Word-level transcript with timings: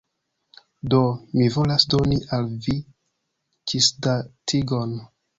Do. 0.93 1.01
Mi 1.41 1.49
volas 1.55 1.83
doni 1.93 2.17
al 2.37 2.47
vi 2.67 2.73
ĝisdatigon 3.73 4.97